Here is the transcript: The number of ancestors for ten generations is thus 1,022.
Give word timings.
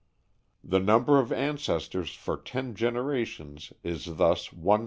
The 0.63 0.79
number 0.79 1.19
of 1.19 1.31
ancestors 1.31 2.15
for 2.15 2.35
ten 2.35 2.73
generations 2.73 3.71
is 3.83 4.05
thus 4.15 4.51
1,022. 4.51 4.79